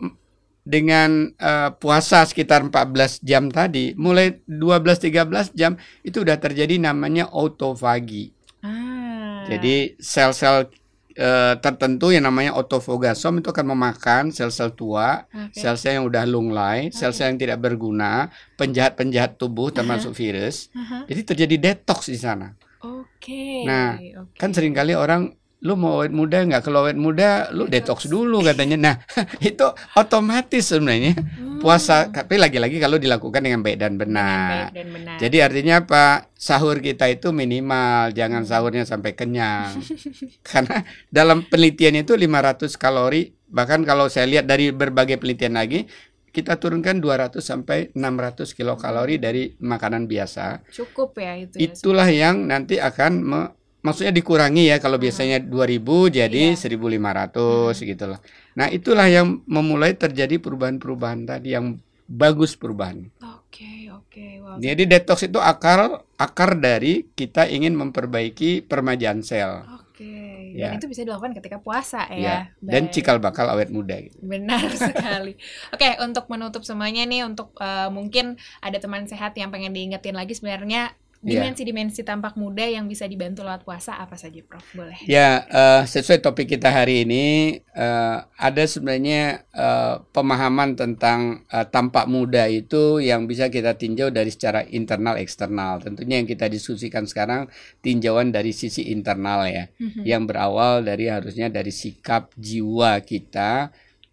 dengan 0.72 1.28
eh, 1.36 1.70
puasa 1.76 2.24
sekitar 2.24 2.64
14 2.64 3.20
jam 3.20 3.52
tadi, 3.52 3.92
mulai 4.00 4.40
12-13 4.48 5.52
jam 5.52 5.76
itu 6.08 6.24
udah 6.24 6.40
terjadi 6.40 6.80
namanya 6.80 7.28
autofagi. 7.28 8.32
ah. 8.64 9.44
Jadi 9.52 10.00
sel-sel 10.00 10.72
eh, 11.12 11.60
tertentu 11.60 12.16
yang 12.16 12.24
namanya 12.24 12.56
autofagosom 12.56 13.44
itu 13.44 13.52
akan 13.52 13.76
memakan 13.76 14.24
sel-sel 14.32 14.72
tua 14.72 15.28
sel-sel 15.52 16.00
yang 16.00 16.08
udah 16.08 16.24
lunglai, 16.24 16.88
sel-sel 16.96 17.36
yang 17.36 17.40
tidak 17.42 17.60
berguna, 17.60 18.32
penjahat-penjahat 18.56 19.36
tubuh 19.36 19.76
termasuk 19.76 20.16
virus. 20.16 20.72
Aha. 20.72 21.04
Jadi 21.12 21.22
terjadi 21.28 21.56
detox 21.60 22.08
di 22.08 22.16
sana. 22.16 22.56
Oke. 22.82 23.68
Nah, 23.68 24.00
oke. 24.00 24.40
Kan 24.40 24.56
sering 24.56 24.72
kali 24.72 24.96
orang 24.96 25.41
lu 25.62 25.78
mau 25.78 25.98
awet 25.98 26.10
muda 26.10 26.42
nggak? 26.42 26.62
Kalau 26.62 26.82
awet 26.82 26.98
muda 26.98 27.54
lu 27.54 27.70
Detox. 27.70 28.06
detox 28.06 28.10
dulu 28.10 28.42
katanya. 28.42 28.78
Nah, 28.78 28.96
itu 29.40 29.62
otomatis 29.94 30.66
sebenarnya 30.66 31.14
Hmm. 31.14 31.62
puasa. 31.62 32.10
Tapi 32.10 32.36
lagi-lagi 32.36 32.78
kalau 32.78 32.98
dilakukan 32.98 33.40
dengan 33.40 33.62
baik 33.62 33.78
dan 33.78 33.94
benar. 33.94 34.74
baik 34.74 34.74
dan 34.74 34.88
benar. 34.90 35.16
Jadi 35.22 35.38
artinya 35.38 35.76
apa? 35.80 36.06
Sahur 36.34 36.82
kita 36.82 37.06
itu 37.06 37.30
minimal, 37.30 38.10
jangan 38.12 38.42
sahurnya 38.42 38.84
sampai 38.84 39.14
kenyang. 39.14 39.78
Karena 40.50 40.82
dalam 41.08 41.46
penelitian 41.46 42.02
itu 42.02 42.18
500 42.18 42.74
kalori, 42.76 43.30
bahkan 43.46 43.86
kalau 43.86 44.10
saya 44.10 44.26
lihat 44.26 44.50
dari 44.50 44.74
berbagai 44.74 45.22
penelitian 45.22 45.54
lagi, 45.54 45.86
kita 46.28 46.58
turunkan 46.58 46.98
200 46.98 47.38
sampai 47.38 47.94
600 47.94 48.50
kilokalori 48.52 49.20
dari 49.20 49.54
makanan 49.60 50.10
biasa. 50.10 50.66
cukup 50.74 51.14
ya 51.20 51.38
itu. 51.38 51.54
ya. 51.54 51.70
Itulah 51.70 52.10
yang 52.10 52.50
nanti 52.50 52.82
akan 52.82 53.14
me- 53.22 53.52
maksudnya 53.82 54.14
dikurangi 54.14 54.70
ya 54.70 54.78
kalau 54.78 54.98
biasanya 54.98 55.42
2000 55.42 56.10
jadi 56.10 56.54
Iya. 56.54 56.58
1500 56.58 57.82
gitu 57.82 58.06
loh. 58.08 58.20
Nah, 58.54 58.68
itulah 58.68 59.08
yang 59.08 59.42
memulai 59.46 59.94
terjadi 59.94 60.38
perubahan-perubahan 60.38 61.26
tadi 61.26 61.54
yang 61.54 61.80
bagus 62.06 62.54
perubahan. 62.56 63.08
Oke, 63.24 63.88
oke. 63.90 64.26
Wow. 64.44 64.60
Jadi 64.60 64.84
detox 64.84 65.24
itu 65.24 65.40
akar 65.40 66.04
akar 66.16 66.60
dari 66.60 67.08
kita 67.12 67.48
ingin 67.48 67.72
memperbaiki 67.74 68.64
permajaan 68.64 69.24
sel. 69.24 69.64
Oke. 69.80 70.52
Ya. 70.52 70.76
Dan 70.76 70.84
itu 70.84 70.92
bisa 70.92 71.08
dilakukan 71.08 71.32
ketika 71.40 71.64
puasa 71.64 72.12
ya. 72.12 72.20
Ya, 72.20 72.38
dan 72.60 72.92
Baik. 72.92 72.92
cikal 72.92 73.24
bakal 73.24 73.48
awet 73.48 73.72
muda 73.72 73.96
gitu. 74.04 74.20
Benar 74.20 74.68
sekali. 74.92 75.40
Oke, 75.72 75.96
untuk 76.04 76.28
menutup 76.28 76.68
semuanya 76.68 77.08
nih, 77.08 77.24
untuk 77.24 77.56
eh, 77.56 77.88
mungkin 77.88 78.36
ada 78.60 78.76
teman 78.76 79.08
sehat 79.08 79.32
yang 79.40 79.48
pengen 79.48 79.72
diingetin 79.72 80.12
lagi 80.12 80.36
sebenarnya. 80.36 80.92
Dimensi-dimensi 81.22 82.02
tampak 82.02 82.34
muda 82.34 82.66
yang 82.66 82.90
bisa 82.90 83.06
dibantu 83.06 83.46
lewat 83.46 83.62
puasa 83.62 84.02
apa 84.02 84.18
saja, 84.18 84.42
Prof? 84.42 84.66
Boleh. 84.74 84.98
Ya, 85.06 85.46
eh, 85.46 85.82
sesuai 85.86 86.18
topik 86.18 86.50
kita 86.50 86.74
hari 86.74 87.06
ini 87.06 87.26
eh, 87.62 88.18
ada 88.26 88.64
sebenarnya 88.66 89.46
eh, 89.54 89.96
pemahaman 90.10 90.74
tentang 90.74 91.46
eh, 91.46 91.66
tampak 91.70 92.10
muda 92.10 92.50
itu 92.50 92.98
yang 92.98 93.30
bisa 93.30 93.54
kita 93.54 93.78
tinjau 93.78 94.10
dari 94.10 94.34
secara 94.34 94.66
internal 94.66 95.22
eksternal. 95.22 95.82
Tentunya 95.82 96.18
yang 96.18 96.26
kita 96.30 96.50
diskusikan 96.50 97.06
sekarang 97.06 97.48
tinjauan 97.86 98.34
dari 98.34 98.50
sisi 98.52 98.90
internal 98.90 99.46
ya, 99.46 99.70
Mhm. 99.78 100.02
yang 100.06 100.24
berawal 100.26 100.82
dari 100.82 101.06
harusnya 101.10 101.50
dari 101.54 101.70
sikap 101.70 102.34
jiwa 102.38 102.98
kita 103.06 103.70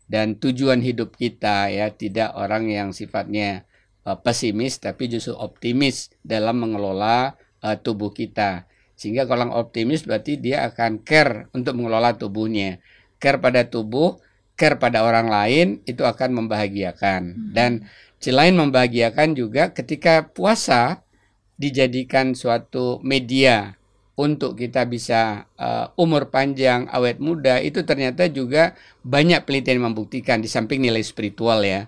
dan 0.09 0.37
tujuan 0.41 0.81
hidup 0.81 1.17
kita 1.17 1.69
ya, 1.69 1.93
tidak 1.93 2.33
orang 2.37 2.69
yang 2.73 2.93
sifatnya 2.97 3.68
eh, 4.09 4.17
pesimis 4.25 4.81
tapi 4.81 5.13
justru 5.13 5.37
optimis 5.37 6.09
dalam 6.25 6.65
mengelola 6.65 7.37
eh, 7.61 7.77
tubuh 7.77 8.09
kita. 8.17 8.65
Sehingga 8.99 9.29
kalau 9.29 9.47
orang 9.47 9.55
optimis 9.55 10.03
berarti 10.03 10.41
dia 10.41 10.67
akan 10.67 11.05
care 11.05 11.47
untuk 11.55 11.77
mengelola 11.79 12.19
tubuhnya. 12.19 12.83
Care 13.23 13.39
pada 13.39 13.69
tubuh, 13.69 14.19
care 14.59 14.75
pada 14.75 15.07
orang 15.07 15.31
lain 15.31 15.67
itu 15.87 16.03
akan 16.03 16.35
membahagiakan. 16.35 17.55
Dan 17.55 17.87
selain 18.19 18.59
membahagiakan 18.59 19.39
juga 19.39 19.71
ketika 19.71 20.27
puasa 20.27 21.07
dijadikan 21.55 22.35
suatu 22.35 22.99
media 23.07 23.79
untuk 24.19 24.59
kita 24.59 24.83
bisa 24.83 25.47
uh, 25.55 25.95
umur 25.95 26.35
panjang, 26.35 26.91
awet 26.91 27.23
muda 27.23 27.63
itu 27.63 27.87
ternyata 27.87 28.27
juga 28.27 28.75
banyak 29.07 29.47
penelitian 29.47 29.79
membuktikan 29.79 30.43
di 30.43 30.51
samping 30.51 30.83
nilai 30.83 31.07
spiritual 31.07 31.63
ya. 31.63 31.87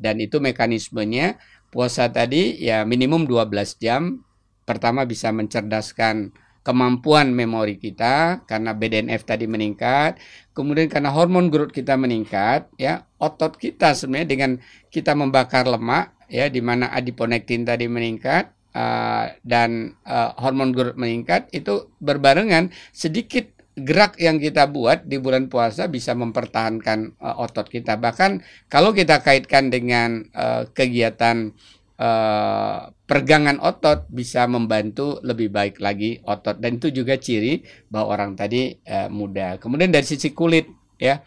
Dan 0.00 0.20
itu 0.24 0.40
mekanismenya 0.40 1.36
puasa 1.76 2.08
tadi 2.08 2.56
ya 2.56 2.88
minimum 2.88 3.28
12 3.28 3.76
jam. 3.76 4.24
Pertama 4.64 5.04
bisa 5.04 5.28
mencerdaskan 5.28 6.32
kemampuan 6.66 7.30
memori 7.30 7.78
kita 7.78 8.42
karena 8.48 8.74
BDNF 8.74 9.22
tadi 9.22 9.46
meningkat, 9.46 10.18
kemudian 10.50 10.90
karena 10.90 11.14
hormon 11.14 11.46
growth 11.46 11.70
kita 11.70 11.94
meningkat, 11.94 12.66
ya 12.74 13.06
otot 13.22 13.54
kita 13.54 13.94
sebenarnya 13.94 14.26
dengan 14.26 14.50
kita 14.90 15.14
membakar 15.14 15.70
lemak, 15.70 16.18
ya 16.26 16.50
di 16.50 16.58
mana 16.58 16.90
adiponektin 16.90 17.62
tadi 17.62 17.86
meningkat 17.86 18.50
uh, 18.74 19.30
dan 19.46 19.94
uh, 20.02 20.34
hormon 20.42 20.74
growth 20.74 20.98
meningkat 20.98 21.46
itu 21.54 21.86
berbarengan 22.02 22.74
sedikit 22.90 23.46
gerak 23.76 24.16
yang 24.16 24.40
kita 24.40 24.72
buat 24.72 25.04
di 25.04 25.20
bulan 25.20 25.52
puasa 25.52 25.84
bisa 25.86 26.16
mempertahankan 26.16 27.20
uh, 27.20 27.44
otot 27.44 27.68
kita. 27.68 28.00
Bahkan 28.00 28.40
kalau 28.72 28.96
kita 28.96 29.20
kaitkan 29.20 29.68
dengan 29.68 30.24
uh, 30.32 30.64
kegiatan 30.72 31.52
uh, 32.00 32.88
pergangan 33.04 33.60
otot 33.60 34.08
bisa 34.08 34.48
membantu 34.48 35.20
lebih 35.20 35.52
baik 35.52 35.76
lagi 35.84 36.24
otot 36.24 36.56
dan 36.56 36.80
itu 36.80 36.88
juga 36.88 37.20
ciri 37.20 37.60
bahwa 37.92 38.16
orang 38.16 38.32
tadi 38.32 38.72
uh, 38.88 39.12
muda. 39.12 39.60
Kemudian 39.60 39.92
dari 39.92 40.08
sisi 40.08 40.32
kulit 40.32 40.66
ya 40.96 41.20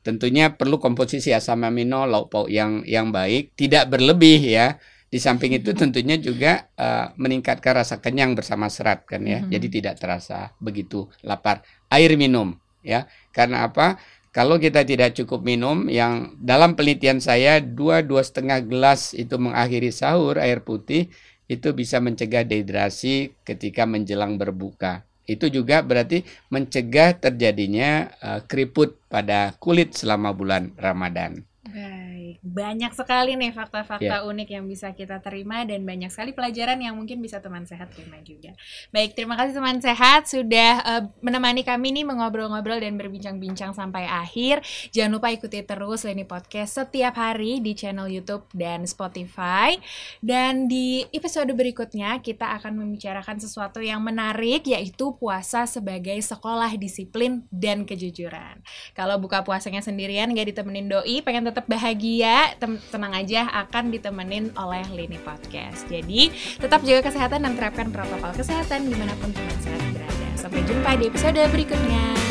tentunya 0.00 0.54
perlu 0.56 0.80
komposisi 0.80 1.34
asam 1.34 1.66
amino 1.66 2.08
lauk 2.08 2.32
pauk 2.32 2.48
yang 2.48 2.86
yang 2.88 3.12
baik, 3.12 3.52
tidak 3.58 3.90
berlebih 3.92 4.40
ya. 4.40 4.78
Di 5.10 5.18
samping 5.18 5.58
itu 5.58 5.74
tentunya 5.74 6.14
juga 6.14 6.70
uh, 6.78 7.10
meningkatkan 7.18 7.82
rasa 7.82 7.98
kenyang 7.98 8.38
bersama 8.38 8.70
serat 8.70 9.02
kan 9.10 9.26
ya. 9.26 9.42
Mm-hmm. 9.42 9.50
Jadi 9.50 9.66
tidak 9.66 9.94
terasa 9.98 10.54
begitu 10.62 11.10
lapar. 11.26 11.66
Air 11.90 12.14
minum 12.14 12.54
ya. 12.86 13.10
Karena 13.34 13.66
apa? 13.66 13.98
Kalau 14.30 14.62
kita 14.62 14.86
tidak 14.86 15.18
cukup 15.18 15.42
minum, 15.42 15.90
yang 15.90 16.38
dalam 16.38 16.78
penelitian 16.78 17.18
saya 17.18 17.58
dua 17.58 18.06
dua 18.06 18.22
setengah 18.22 18.62
gelas 18.62 19.10
itu 19.10 19.34
mengakhiri 19.34 19.90
sahur 19.90 20.38
air 20.38 20.62
putih 20.62 21.10
itu 21.50 21.74
bisa 21.74 21.98
mencegah 21.98 22.46
dehidrasi 22.46 23.34
ketika 23.42 23.82
menjelang 23.90 24.38
berbuka. 24.38 25.02
Itu 25.26 25.50
juga 25.50 25.82
berarti 25.82 26.22
mencegah 26.46 27.18
terjadinya 27.18 28.06
uh, 28.22 28.40
keriput 28.46 29.02
pada 29.10 29.58
kulit 29.58 29.98
selama 29.98 30.30
bulan 30.30 30.78
Ramadan. 30.78 31.42
Baik, 31.60 32.40
banyak 32.40 32.88
sekali 32.96 33.36
nih 33.36 33.52
fakta-fakta 33.52 34.24
yeah. 34.24 34.24
unik 34.24 34.48
yang 34.48 34.64
bisa 34.64 34.96
kita 34.96 35.20
terima 35.20 35.60
dan 35.68 35.84
banyak 35.84 36.08
sekali 36.08 36.32
pelajaran 36.32 36.80
yang 36.80 36.96
mungkin 36.96 37.20
bisa 37.20 37.36
teman 37.44 37.68
sehat 37.68 37.92
terima 37.92 38.16
juga. 38.24 38.56
Baik, 38.88 39.12
terima 39.12 39.36
kasih 39.36 39.60
teman 39.60 39.76
sehat 39.76 40.24
sudah 40.24 40.72
uh, 40.80 41.02
menemani 41.20 41.60
kami 41.60 41.92
nih 41.92 42.08
mengobrol-ngobrol 42.08 42.80
dan 42.80 42.96
berbincang-bincang 42.96 43.76
sampai 43.76 44.08
akhir. 44.08 44.64
Jangan 44.96 45.20
lupa 45.20 45.28
ikuti 45.36 45.60
terus 45.60 46.08
Leni 46.08 46.24
Podcast 46.24 46.80
setiap 46.80 47.20
hari 47.20 47.60
di 47.60 47.76
channel 47.76 48.08
YouTube 48.08 48.48
dan 48.56 48.88
Spotify. 48.88 49.76
Dan 50.24 50.64
di 50.64 51.04
episode 51.12 51.52
berikutnya 51.52 52.24
kita 52.24 52.56
akan 52.56 52.80
membicarakan 52.80 53.36
sesuatu 53.36 53.84
yang 53.84 54.00
menarik 54.00 54.64
yaitu 54.64 55.12
puasa 55.20 55.68
sebagai 55.68 56.16
sekolah 56.24 56.72
disiplin 56.80 57.44
dan 57.52 57.84
kejujuran. 57.84 58.64
Kalau 58.96 59.20
buka 59.20 59.44
puasanya 59.44 59.84
sendirian 59.84 60.32
gak 60.32 60.56
ditemenin 60.56 60.88
doi, 60.88 61.20
pengen 61.20 61.49
tetap 61.50 61.66
bahagia, 61.66 62.54
tenang 62.62 63.12
aja 63.12 63.50
akan 63.66 63.90
ditemenin 63.90 64.54
oleh 64.54 64.86
Lini 64.94 65.18
Podcast. 65.18 65.90
Jadi 65.90 66.30
tetap 66.62 66.86
jaga 66.86 67.10
kesehatan 67.10 67.42
dan 67.42 67.58
terapkan 67.58 67.90
protokol 67.90 68.30
kesehatan 68.38 68.86
di 68.86 68.94
mana 68.94 69.12
pun 69.18 69.34
teman 69.34 69.58
sehat 69.58 69.82
berada. 69.90 70.28
Sampai 70.38 70.62
jumpa 70.62 70.90
di 70.94 71.10
episode 71.10 71.42
berikutnya. 71.50 72.29